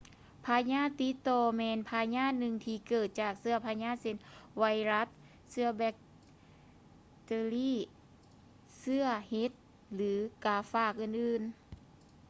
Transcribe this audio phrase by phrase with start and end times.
[0.47, 4.15] ພະຍາດຕິດຕໍ່ແມ່ນພະຍາດໜຶ່ງທີ່ເກີດຈາກເຊື້ອພະຍາດເຊັ່ນ
[4.57, 5.07] ໄວຮັດ
[5.51, 5.95] ເຊື້ອບັກ
[7.25, 7.73] ເຕີຣີ
[8.79, 9.51] ເຊື້ອເຫັດ
[9.93, 10.13] ຫຼື
[10.45, 11.53] ກາຝາກອື່ນໆ